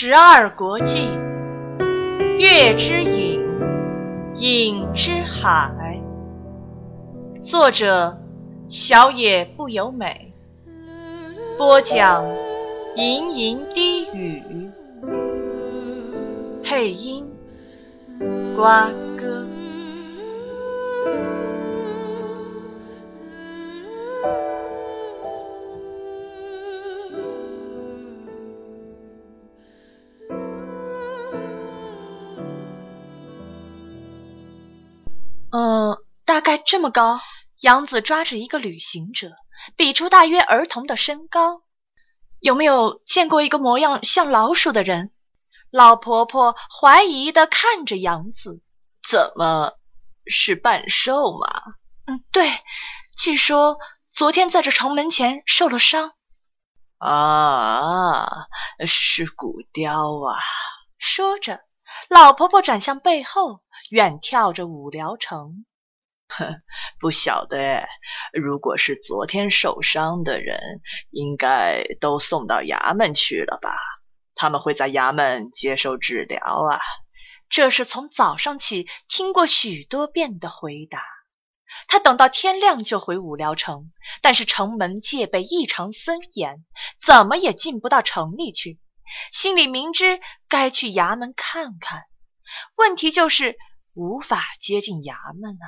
[0.00, 1.08] 十二国际》
[2.38, 3.44] 月之影，
[4.36, 6.00] 影之海。
[7.42, 8.16] 作者：
[8.68, 10.32] 小野不由美。
[11.56, 12.24] 播讲：
[12.94, 14.70] 吟吟低语。
[16.62, 17.26] 配音：
[18.54, 19.37] 瓜哥。
[36.70, 37.18] 这么高。
[37.60, 39.30] 杨子抓着一个旅行者，
[39.74, 41.62] 比出大约儿童的身高。
[42.40, 45.10] 有没有见过一个模样像老鼠的人？
[45.70, 48.62] 老婆婆怀疑的看着杨子。
[49.08, 49.72] 怎么
[50.26, 51.48] 是半兽吗？
[52.04, 52.50] 嗯，对。
[53.16, 53.78] 据说
[54.10, 56.12] 昨天在这城门前受了伤。
[56.98, 58.28] 啊，
[58.86, 60.36] 是骨雕啊！
[60.98, 61.60] 说着，
[62.10, 63.62] 老婆婆转向背后。
[63.90, 65.64] 远眺着五聊城，哼，
[67.00, 67.88] 不晓得。
[68.32, 73.74] 如果是昨天受伤的人，应该都送到衙门去了吧？
[74.34, 76.80] 他们会在衙门接受治疗啊。
[77.48, 81.02] 这是从早上起听过许多遍的回答。
[81.86, 83.90] 他等到天亮就回五辽城，
[84.22, 86.64] 但是城门戒备异常森严，
[87.04, 88.78] 怎么也进不到城里去。
[89.32, 92.04] 心里明知该去衙门看看，
[92.76, 93.56] 问题就是。
[93.94, 95.66] 无法接近衙门啊！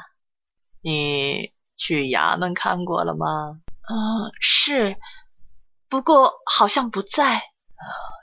[0.81, 3.61] 你去衙门看过了吗？
[3.89, 4.97] 嗯，是，
[5.89, 7.43] 不过好像不在。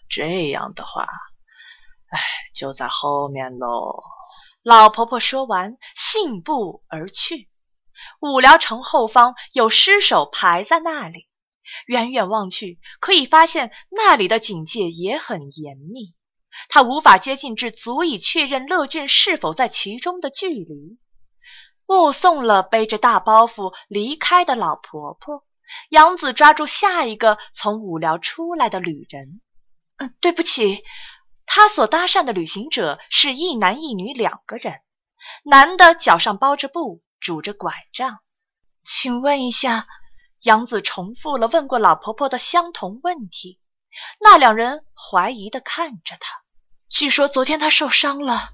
[0.10, 1.04] 这样的话，
[2.10, 2.20] 哎，
[2.56, 4.04] 就在后面喽。
[4.64, 7.50] 老婆婆说完，信步而去。
[8.22, 11.28] 五寮城后方有尸首排在那里，
[11.88, 16.16] 远远望去，可以发现那里的警戒也很严密。
[16.70, 20.98] 他无法接近至足以确认乐俊是否在其中的距离。
[21.88, 25.44] 目送了背着大包袱离开的老婆婆，
[25.90, 29.42] 杨子抓住下一个从五寮出来的旅人。
[29.96, 30.84] 嗯，对不起，
[31.46, 34.82] 他所搭讪的旅行者是一男一女两个人。
[35.44, 38.20] 男的脚上包着布，拄着拐杖。
[38.84, 39.88] 请问一下，
[40.42, 43.60] 杨子重复了问过老婆婆的相同问题。
[44.22, 46.42] 那两人怀疑的看着他。
[46.90, 48.50] 据说昨天他受伤了。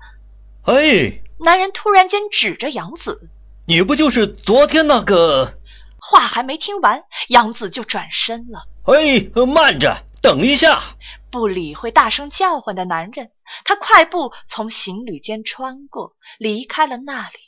[0.66, 1.22] 哎！
[1.40, 3.30] 男人突然间指着杨子
[3.68, 5.60] ：“你不就是昨天那个？”
[6.00, 8.66] 话还没听完，杨子就转身了。
[8.86, 10.82] 哎，慢着，等一下！
[11.32, 13.32] 不理会大声叫唤的男人，
[13.66, 17.40] 他快步从行旅间穿过，离开了那里。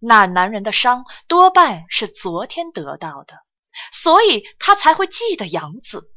[0.00, 3.34] 那男人的伤多半是昨天得到的，
[3.92, 6.10] 所以他才会记得杨子。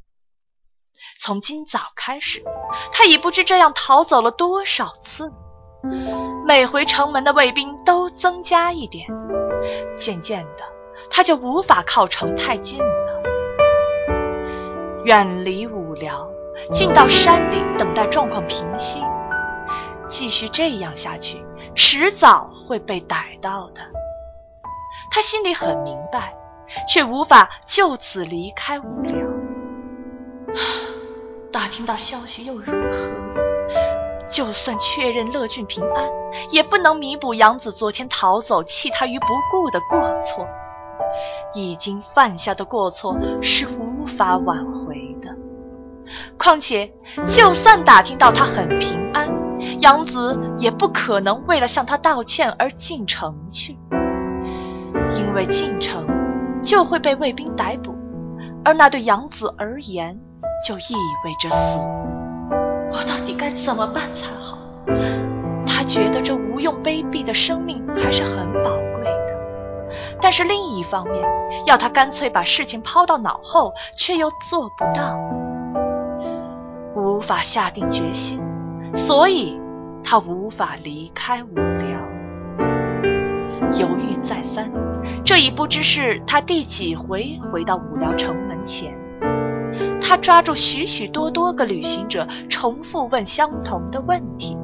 [1.19, 2.43] 从今早开始，
[2.91, 5.31] 他已不知这样逃走了多少次。
[6.45, 9.07] 每回城门的卫兵都增加一点，
[9.97, 10.63] 渐渐的，
[11.09, 13.21] 他就无法靠城太近了。
[15.03, 16.29] 远离武辽，
[16.71, 19.01] 进到山里等待状况平息。
[20.09, 21.43] 继续这样下去，
[21.75, 23.81] 迟早会被逮到的。
[25.11, 26.33] 他心里很明白，
[26.87, 29.17] 却无法就此离开武辽。
[31.51, 33.46] 打听到消息又如何？
[34.29, 36.09] 就算确认乐俊平安，
[36.49, 40.45] 也不能弥补杨子昨天逃走弃他于不顾的过错。
[41.53, 45.33] 已经犯下的过错是无法挽回的。
[46.37, 46.91] 况且，
[47.27, 49.29] 就算打听到他很平安，
[49.79, 53.77] 杨子也不可能为了向他道歉而进城去，
[55.11, 56.05] 因为进城
[56.61, 57.95] 就会被卫兵逮捕，
[58.63, 60.19] 而那对杨子而言。
[60.65, 61.77] 就意味着死，
[62.91, 64.57] 我到底该怎么办才好？
[65.65, 69.89] 他觉得这无用卑鄙的生命还是很宝贵的，
[70.21, 71.23] 但是另一方面，
[71.65, 75.19] 要他干脆把事情抛到脑后，却又做不到，
[76.95, 78.41] 无法下定决心，
[78.95, 79.59] 所以
[80.03, 81.99] 他无法离开无聊。
[83.79, 84.71] 犹豫再三，
[85.23, 88.96] 这已不知是他第几回回到五寮城门前。
[90.01, 94.57] 他抓住许许多多个旅行者，重复问相同的问题，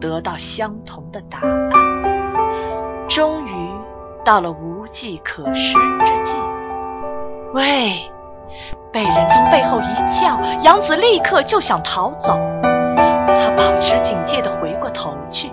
[0.00, 3.08] 得到相同的答案。
[3.08, 3.70] 终于
[4.24, 6.36] 到了无计可施之际，
[7.54, 7.92] 喂！
[8.92, 12.38] 被人从背后一叫，杨子立刻就想逃走。
[12.62, 15.52] 他保持警戒地回过头去，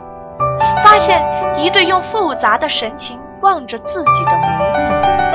[0.83, 1.21] 发现
[1.57, 4.63] 一对用复杂的神情望着自己的母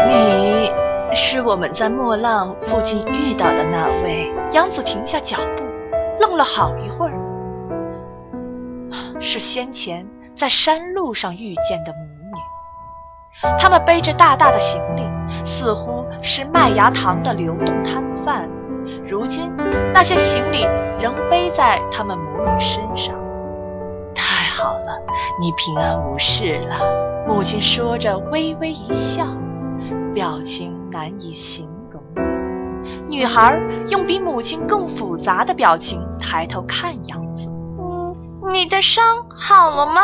[0.09, 0.13] 女。
[0.13, 0.88] 你。
[1.15, 4.33] 是我们在莫浪附近遇到的那位。
[4.53, 5.65] 杨子停下脚步，
[6.21, 7.15] 愣了好一会儿，
[9.21, 10.07] 是先前
[10.37, 12.41] 在山路上遇见的母女。
[13.59, 15.03] 他们背着大大的行李，
[15.45, 18.49] 似乎是麦芽糖的流动摊贩。
[19.07, 19.51] 如今
[19.93, 20.63] 那些行李
[20.99, 23.15] 仍背在他们母女身上。
[24.15, 24.99] 太好了，
[25.41, 27.25] 你平安无事了。
[27.27, 29.27] 母亲说着，微微一笑，
[30.15, 32.03] 表情难以形容。
[33.09, 33.59] 女孩
[33.89, 37.49] 用比母亲更复杂的表情抬头看杨子
[37.79, 38.17] ：“嗯，
[38.51, 40.01] 你的伤好了吗？”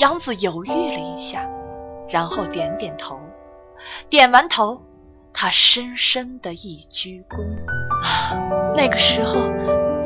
[0.00, 1.46] 杨子犹豫了一下，
[2.08, 3.18] 然后点点头。
[4.08, 4.82] 点完头，
[5.32, 7.36] 他深深的一鞠躬。
[8.74, 9.34] 那个时候，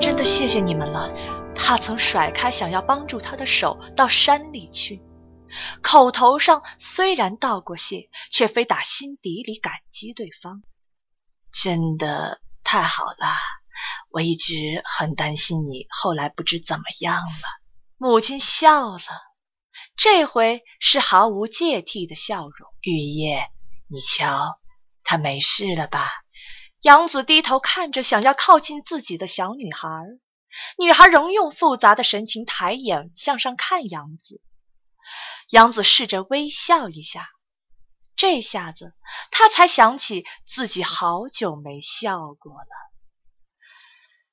[0.00, 1.08] 真的谢谢你们了。
[1.54, 5.00] 他曾甩开想要帮助他的手，到山里去。
[5.82, 10.62] 口头上虽然道过谢，却非打心底里感激对方。
[11.52, 13.36] 真的太好了，
[14.10, 17.42] 我一直很担心你后来不知怎么样了。
[17.96, 19.00] 母亲笑了，
[19.96, 22.68] 这回是毫无芥蒂的笑容。
[22.80, 23.48] 玉叶，
[23.88, 24.58] 你瞧，
[25.04, 26.10] 他没事了吧？
[26.80, 29.88] 杨子低头看着想要靠近自己的小女孩，
[30.76, 34.42] 女孩仍用复杂的神情抬眼向上看杨子。
[35.54, 37.28] 杨子试着微笑一下，
[38.16, 38.92] 这下子
[39.30, 42.66] 他才想起自己好久没笑过了，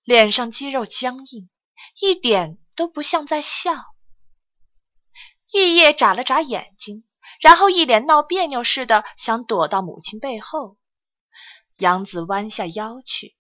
[0.04, 1.48] 脸上肌肉僵硬，
[2.02, 3.72] 一点都不像在笑。
[5.54, 7.04] 玉叶眨了眨眼睛，
[7.40, 10.80] 然后一脸闹别扭似的想躲到母亲背后。
[11.78, 13.36] 杨子弯下腰去，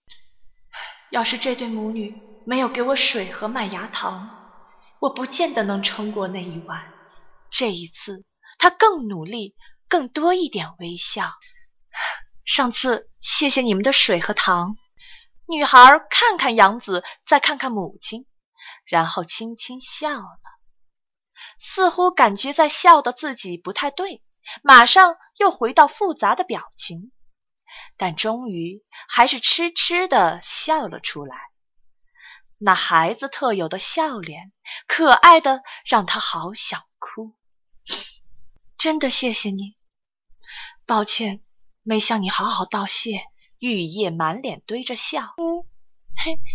[1.09, 4.29] 要是这对母女没有给我水和麦芽糖，
[4.99, 7.00] 我不见得能撑过那一晚。
[7.51, 8.23] 这一次，
[8.57, 9.55] 他更努力，
[9.89, 11.33] 更多一点微笑。
[12.45, 14.77] 上次谢谢你们的水和糖。
[15.47, 15.77] 女孩
[16.09, 18.25] 看看杨子，再看看母亲，
[18.85, 20.39] 然后轻轻笑了，
[21.59, 24.23] 似乎感觉在笑的自己不太对，
[24.63, 27.11] 马上又回到复杂的表情，
[27.97, 31.35] 但终于还是痴痴的笑了出来。
[32.57, 34.53] 那孩子特有的笑脸，
[34.87, 37.35] 可爱的让他好想哭。
[38.77, 39.75] 真的谢谢你，
[40.85, 41.41] 抱歉
[41.83, 43.23] 没向你好好道谢。
[43.59, 45.61] 玉叶满脸堆着笑，嗯，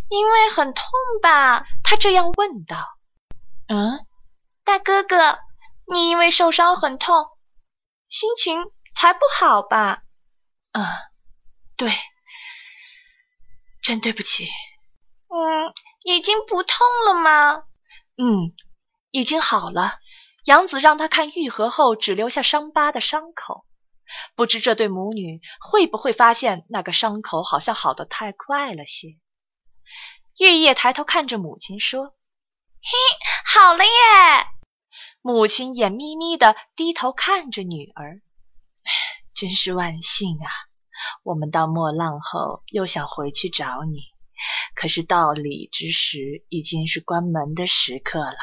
[0.09, 0.85] 因为很痛
[1.23, 1.65] 吧？
[1.85, 2.99] 他这样问道。
[3.69, 4.05] 嗯，
[4.65, 5.39] 大哥哥，
[5.87, 7.29] 你因为受伤很痛，
[8.09, 8.61] 心情
[8.93, 10.03] 才不好吧？
[10.73, 10.85] 嗯，
[11.77, 11.93] 对，
[13.83, 14.49] 真对不起。
[15.29, 17.63] 嗯，已经不痛了吗？
[18.17, 18.53] 嗯，
[19.13, 20.01] 已经好了。
[20.47, 23.67] 杨子让他看愈合后只留下伤疤的伤口，
[24.37, 29.09] 不知这对母女会不会发现那个伤口好像好得太快了些。
[30.39, 32.15] 玉叶抬头看着母亲说
[32.81, 32.93] ：“嘿，
[33.45, 33.91] 好了耶！”
[35.21, 38.21] 母亲眼眯眯的低头看着女儿，
[39.35, 40.47] 真是万幸啊！
[41.25, 44.05] 我们到莫浪后又想回去找你，
[44.77, 48.39] 可是到里之时已经是关门的时刻了。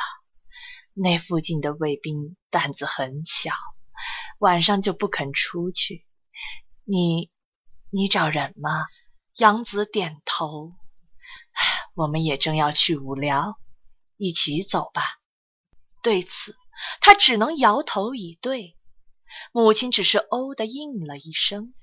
[0.94, 3.52] 那附近的卫兵胆子很小，
[4.38, 6.06] 晚上就不肯出去。
[6.84, 7.32] 你，
[7.90, 8.86] 你找人吗？
[9.36, 10.74] 杨子点头。
[11.96, 13.58] 我们也正要去五寮，
[14.18, 15.04] 一起走吧。
[16.02, 16.56] 对此，
[17.02, 18.76] 他只能摇头以对。
[19.52, 21.74] 母亲只是哦的应了一声。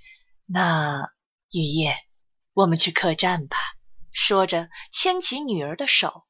[0.47, 1.11] 那
[1.53, 1.97] 雨夜，
[2.53, 3.57] 我们去客栈吧。
[4.13, 6.27] 说着，牵起女儿的手，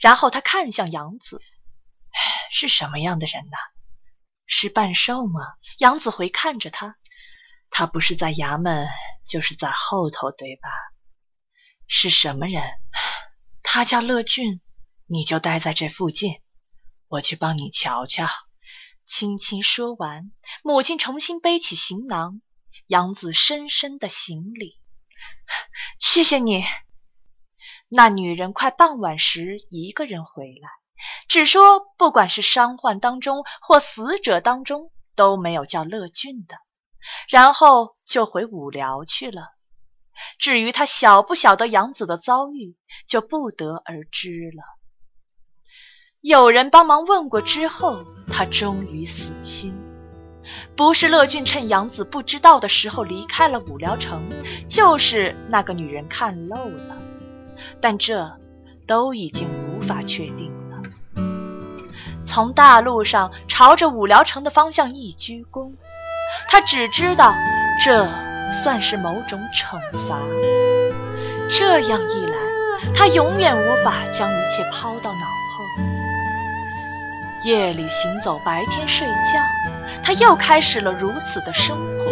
[0.00, 1.40] 然后他看向杨子。
[2.50, 3.56] 是什么样的人呢？
[4.46, 5.40] 是半兽吗？
[5.78, 6.96] 杨子回看着他，
[7.70, 8.86] 他不是在衙门，
[9.26, 10.68] 就是在后头，对吧？
[11.88, 12.62] 是什么人？
[13.62, 14.60] 他叫乐俊，
[15.06, 16.40] 你就待在这附近，
[17.08, 18.28] 我去帮你瞧瞧。
[19.06, 20.30] 轻轻说完，
[20.62, 22.40] 母亲重新背起行囊，
[22.86, 24.78] 杨子深深的行礼，
[26.00, 26.64] 谢谢你。
[27.88, 30.83] 那女人快傍晚时一个人回来。
[31.28, 36.56] 只说，不管是伤患当中或死者当中，都没有叫乐俊的，
[37.28, 39.48] 然后就回五寮去了。
[40.38, 42.76] 至于他晓不晓得杨子的遭遇，
[43.08, 44.62] 就不得而知了。
[46.20, 49.74] 有人帮忙问过之后，他终于死心。
[50.76, 54.22] 不是乐俊趁杨子不知道的时候离开了五寮城，
[54.68, 56.96] 就是那个女人看漏了，
[57.80, 58.38] 但这
[58.86, 60.63] 都已经无法确定。
[62.34, 65.70] 从大路上朝着五寮城的方向一鞠躬，
[66.48, 67.32] 他只知道
[67.84, 68.08] 这
[68.60, 70.18] 算是某种惩罚。
[71.48, 72.36] 这样一来，
[72.92, 75.64] 他永远无法将一切抛到脑后。
[77.44, 79.38] 夜里行走，白天睡觉，
[80.02, 82.10] 他又开始了如此的生活。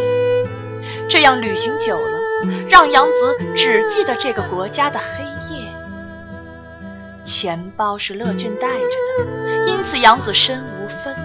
[1.10, 2.20] 这样旅行久了，
[2.70, 5.66] 让杨子只记得这个国家的黑夜。
[7.24, 11.22] 钱包是乐俊带着的，因此杨子身无分文。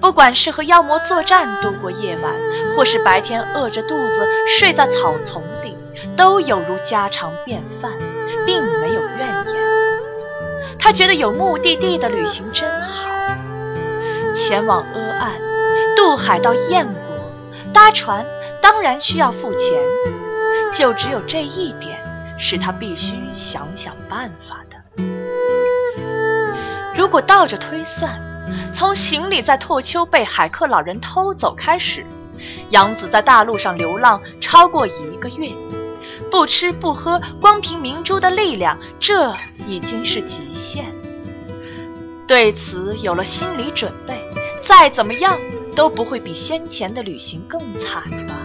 [0.00, 2.32] 不管是和妖魔作战度过夜晚，
[2.76, 4.26] 或是白天饿着肚子
[4.58, 5.76] 睡在草丛里，
[6.16, 7.92] 都有如家常便饭，
[8.46, 9.56] 并没有怨言。
[10.78, 13.10] 他觉得有目的地的旅行真好。
[14.34, 15.32] 前往阿岸，
[15.94, 17.30] 渡海到燕国，
[17.74, 18.24] 搭船
[18.62, 19.60] 当然需要付钱，
[20.72, 21.98] 就只有这一点
[22.38, 25.04] 是他必须想想办法的。
[26.94, 28.20] 如果倒着推算，
[28.74, 32.04] 从行李在拓丘被海克老人偷走开始，
[32.70, 35.52] 杨子在大陆上流浪超过一个月，
[36.30, 39.34] 不吃不喝，光凭明珠的力量，这
[39.66, 40.84] 已经是极限。
[42.26, 44.20] 对此有了心理准备，
[44.62, 45.38] 再怎么样
[45.74, 48.36] 都不会比先前的旅行更惨吧。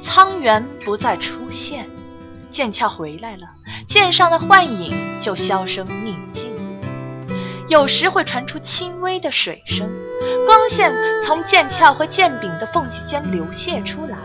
[0.00, 1.88] 苍原不再出现，
[2.50, 3.48] 剑鞘回来了，
[3.88, 6.50] 剑上的幻影就销声匿迹。
[7.68, 9.90] 有时会传出轻微的水声，
[10.46, 10.92] 光线
[11.24, 14.18] 从剑鞘和剑柄的缝隙间流泻出来，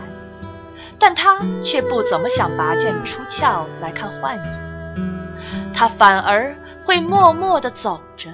[0.98, 6.54] 但他却不怎么想拔剑出鞘来看幻影，他反而
[6.84, 8.30] 会默默地走着，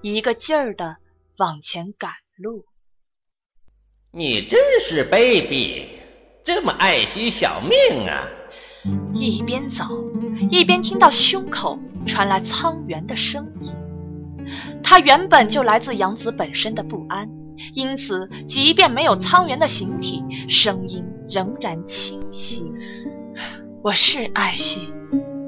[0.00, 0.96] 一个劲儿地
[1.38, 2.64] 往前赶路。
[4.10, 5.84] 你真是卑鄙，
[6.44, 8.26] 这么爱惜小命啊！
[9.14, 9.84] 一边走，
[10.50, 13.72] 一边听到胸口传来苍原的声音。
[14.82, 17.28] 他原本就来自杨子本身的不安，
[17.74, 22.64] 因此即便没有苍原的形体，声音仍然清晰。
[23.82, 24.92] 我是爱惜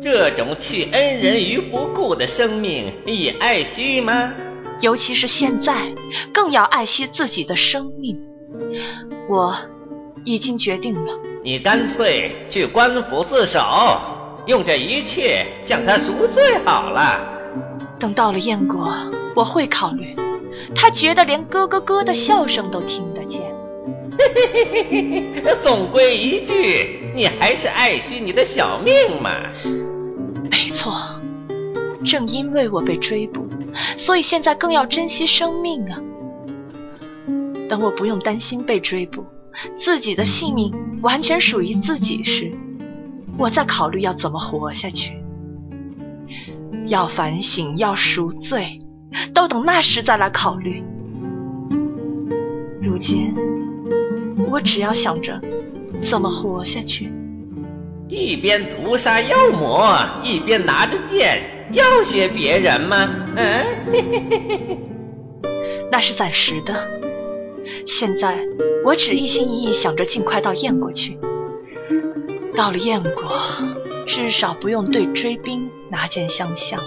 [0.02, 4.32] 这种弃恩人于不顾的生命，也爱惜吗？
[4.80, 5.94] 尤其是现在，
[6.32, 8.20] 更要爱惜自己的生命。
[9.28, 9.56] 我
[10.24, 11.12] 已经决定了。
[11.42, 13.60] 你干脆去官府自首，
[14.46, 17.33] 用这一切将他赎罪好了。
[17.98, 18.92] 等到了燕国，
[19.34, 20.14] 我会考虑。
[20.74, 23.42] 他觉得连咯咯咯的笑声都听得见。
[25.60, 29.30] 总归一句，你还是爱惜你的小命嘛。
[30.50, 30.94] 没错，
[32.04, 33.46] 正因为我被追捕，
[33.96, 35.98] 所以现在更要珍惜生命啊。
[37.68, 39.24] 等我不用担心被追捕，
[39.76, 40.72] 自己的性命
[41.02, 42.52] 完全属于自己时，
[43.36, 45.16] 我再考虑要怎么活下去。
[46.86, 48.80] 要反省，要赎罪，
[49.32, 50.82] 都等那时再来考虑。
[52.82, 53.34] 如今，
[54.50, 55.40] 我只要想着
[56.02, 57.10] 怎么活下去。
[58.08, 59.88] 一边屠杀妖魔，
[60.22, 63.08] 一边拿着剑要挟别人吗？
[63.36, 63.64] 嗯，
[65.90, 66.74] 那是暂时的。
[67.86, 68.38] 现在，
[68.84, 71.18] 我只一心一意想着尽快到燕国去。
[72.54, 73.32] 到了燕国，
[74.06, 76.78] 至少不用对追兵拿剑相向。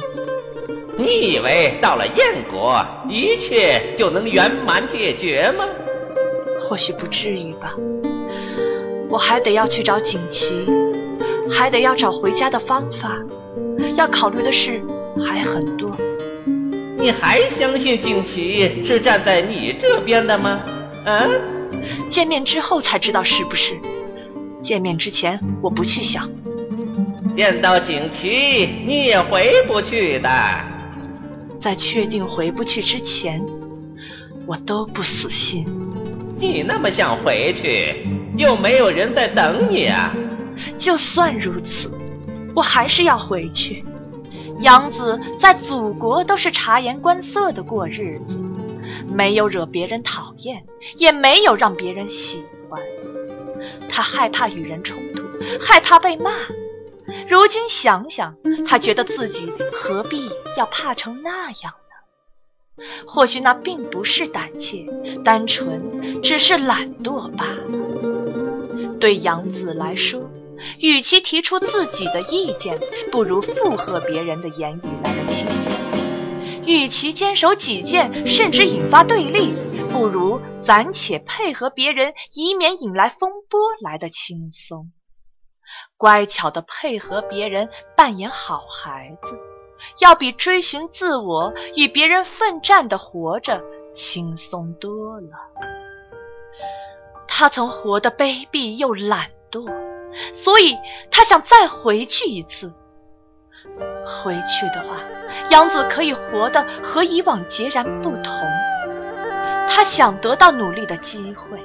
[0.98, 5.66] 你以为到了燕国，一切就能圆满解决吗？
[6.60, 7.74] 或许不至于吧。
[9.10, 10.66] 我还得要去找锦旗，
[11.50, 13.16] 还得要找回家的方法，
[13.96, 14.82] 要考虑的事
[15.26, 15.90] 还很多。
[16.98, 20.60] 你还相信锦旗是站在你这边的吗？
[21.06, 21.30] 啊？
[22.10, 23.78] 见面之后才知道是不是。
[24.62, 26.30] 见面之前，我不去想。
[27.38, 30.30] 见到锦旗，你也回不去的。
[31.62, 33.40] 在确定回不去之前，
[34.48, 35.64] 我都不死心。
[36.40, 40.12] 你那么想回去，又没有人在等你啊。
[40.80, 41.92] 就算如此，
[42.56, 43.86] 我还是要回去。
[44.62, 48.40] 杨子在祖国都是察言观色的过日子，
[49.14, 50.64] 没有惹别人讨厌，
[50.96, 52.82] 也没有让别人喜欢。
[53.88, 55.22] 他害怕与人冲突，
[55.60, 56.32] 害怕被骂。
[57.30, 58.36] 如今想想，
[58.66, 61.74] 他觉得自己何必要怕成那样
[62.78, 62.86] 呢？
[63.08, 64.86] 或许那并不是胆怯，
[65.24, 68.98] 单纯只是懒惰罢了。
[69.00, 70.30] 对杨子来说，
[70.80, 72.78] 与其提出自己的意见，
[73.12, 79.54] 不如附和别人的言语来的轻松；与其坚守己见，甚至引发对立，
[79.92, 84.92] 不如暂且配合别人，以免引来风波来的轻松。
[85.98, 89.38] 乖巧的配合别人，扮演好孩子，
[90.00, 93.62] 要比追寻自我、与别人奋战的活着
[93.96, 95.30] 轻松多了。
[97.28, 99.68] 他曾活得卑鄙又懒惰，
[100.36, 100.76] 所以
[101.10, 102.72] 他想再回去一次。
[104.06, 105.00] 回去的话，
[105.50, 108.24] 杨子可以活得和以往截然不同。
[109.70, 111.60] 他想得到努力的机会。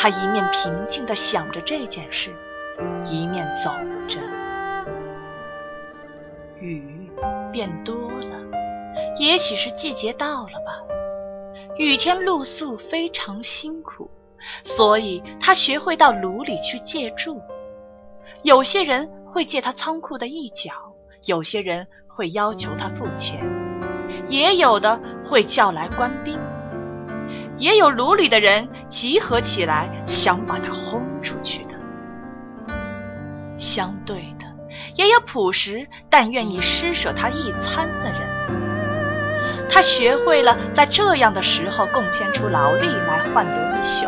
[0.00, 2.30] 他一面平静地想着这件事，
[3.04, 3.68] 一面走
[4.06, 4.20] 着。
[6.60, 7.10] 雨
[7.52, 8.38] 变多了，
[9.18, 10.78] 也许是季节到了吧。
[11.78, 14.08] 雨天露宿非常辛苦，
[14.62, 17.42] 所以他学会到炉里去借住。
[18.44, 20.70] 有些人会借他仓库的一角，
[21.26, 23.40] 有些人会要求他付钱，
[24.28, 26.38] 也有的会叫来官兵，
[27.58, 31.74] 也有炉里的人集合起来想把他轰出去的。
[33.58, 34.46] 相对的，
[34.94, 38.20] 也有朴实但愿意施舍他一餐的人。
[39.70, 44.06] 他学会了在这样的时候贡献出劳力来换得一宿。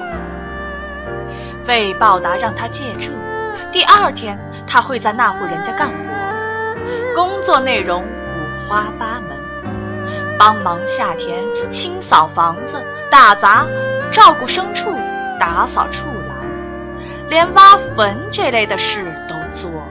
[1.67, 3.13] 为报答让他借住，
[3.73, 5.95] 第二天他会在那户人家干活，
[7.15, 9.37] 工作内容五花八门：
[10.41, 11.39] 帮忙下田、
[11.71, 13.67] 清扫房子、打杂、
[14.11, 14.91] 照顾牲畜、
[15.39, 19.83] 打扫畜栏，连挖坟这类的事都做过。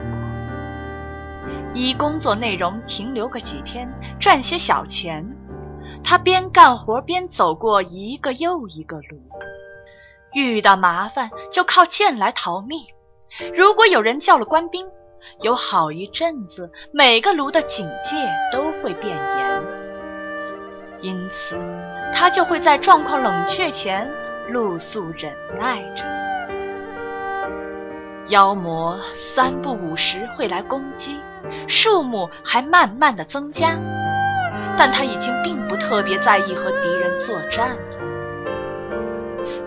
[1.72, 3.88] 依工作内容停留个几天，
[4.18, 5.24] 赚些小钱。
[6.02, 9.20] 他边干活边走过一个又一个炉，
[10.34, 12.80] 遇到麻烦就靠剑来逃命。
[13.54, 14.84] 如果有人叫了官兵，
[15.42, 18.16] 有好一阵子每个炉的警戒
[18.52, 19.62] 都会变严，
[21.00, 21.56] 因此
[22.14, 24.08] 他就会在状况冷却前
[24.48, 26.04] 露宿忍耐着。
[28.28, 31.20] 妖魔三不五时会来攻击，
[31.66, 33.76] 数目还慢慢的增加。
[34.78, 37.76] 但他已经并不特别在意和敌人作战了。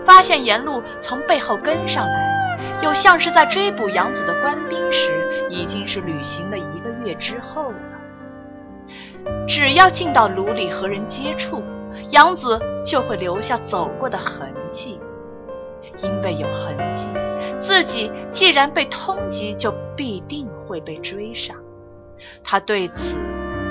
[0.04, 5.10] 发现沿路从背后跟上来，又像是在追捕杨子的官兵时，
[5.50, 7.78] 已经是旅行了一个月之后了。
[9.46, 11.62] 只要进到炉里和人接触，
[12.10, 15.00] 杨子就会留下走过的痕迹。
[15.98, 17.06] 因为有痕迹，
[17.60, 21.56] 自己既然被通缉，就必定会被追上。
[22.42, 23.16] 他对此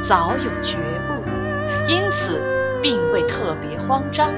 [0.07, 1.23] 早有觉悟。
[1.85, 2.39] 因此，
[2.81, 4.29] 并未特别慌张。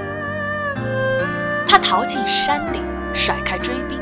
[1.67, 2.79] 他逃进山里，
[3.13, 3.99] 甩开追兵，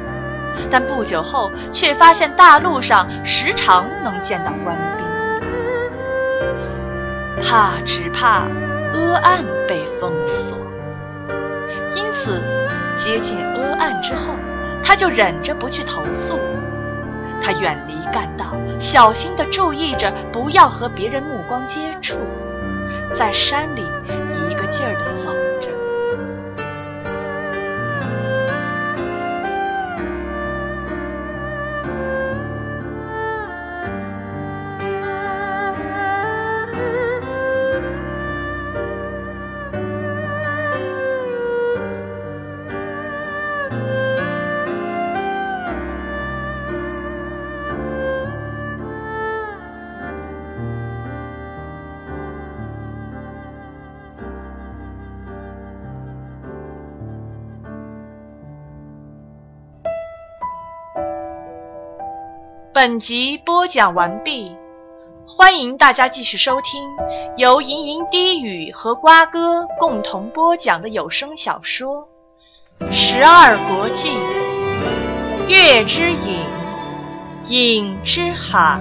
[0.71, 5.02] 但不久后却发现大路上时常能见到官兵。
[7.43, 8.47] 怕只怕
[8.93, 10.57] 阿岸被封锁，
[11.95, 12.41] 因此
[12.97, 14.33] 接近阿岸之后，
[14.83, 16.39] 他就忍着不去投诉。
[17.43, 22.17] 他远离干道，小心地注意着不要和别人目光接触。
[23.15, 23.81] 在山里
[24.49, 25.29] 一个劲儿地走
[62.73, 64.51] 本集播讲完毕，
[65.27, 66.89] 欢迎大家继续收听
[67.37, 72.07] 由吟吟低语和瓜哥共同播讲的有声小说
[72.91, 74.09] 《十二国记·
[75.47, 76.39] 月之影，
[77.45, 78.79] 影之海》。